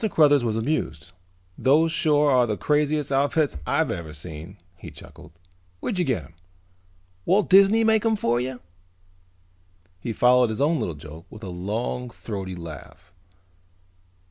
Cruthers 0.09 0.43
was 0.43 0.55
amused. 0.55 1.11
"Those 1.59 1.91
sure 1.91 2.31
are 2.31 2.47
the 2.47 2.57
craziest 2.57 3.11
outfits 3.11 3.59
I've 3.67 3.91
ever 3.91 4.15
seen," 4.15 4.57
he 4.75 4.89
chuckled. 4.89 5.31
"Where'd 5.79 5.99
you 5.99 6.05
get 6.05 6.23
them? 6.23 6.33
Walt 7.23 7.51
Disney 7.51 7.83
make 7.83 8.01
them 8.01 8.15
for 8.15 8.39
you?" 8.39 8.61
He 9.99 10.11
followed 10.11 10.49
his 10.49 10.59
own 10.59 10.79
little 10.79 10.95
joke 10.95 11.27
with 11.29 11.43
a 11.43 11.49
long 11.49 12.09
throaty 12.09 12.55
laugh. 12.55 13.13